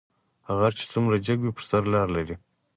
[0.57, 2.35] غر چې څومره جګ وي په سر لار لري